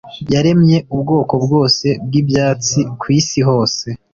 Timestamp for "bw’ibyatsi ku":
2.05-3.05